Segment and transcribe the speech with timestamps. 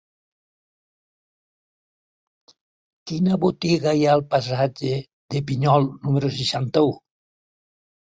[3.05, 6.95] Quina botiga hi ha al passatge de Pinyol número seixanta-u?